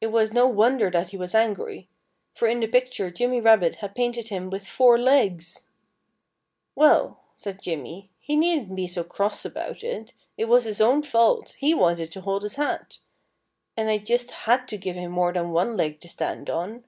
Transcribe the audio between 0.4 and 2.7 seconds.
wonder that he was angry. For in the